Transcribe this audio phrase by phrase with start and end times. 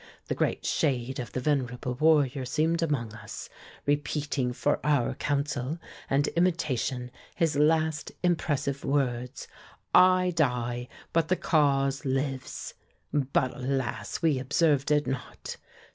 [0.29, 3.49] The great shade of the venerable warrior seemed among us,
[3.85, 5.77] repeating for our counsel
[6.09, 9.47] and imitation his last impressive words,
[9.93, 12.73] 'I die but the cause lives!'
[13.13, 14.23] But, alas!
[14.23, 15.57] we observed it not.